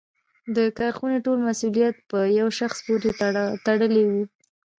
د 0.55 0.57
کارخونې 0.79 1.17
ټول 1.25 1.37
مسوولیت 1.47 1.95
په 2.11 2.19
یوه 2.37 2.51
شخص 2.59 2.77
پورې 2.85 3.09
تړلی 3.65 4.03
و. 4.09 4.11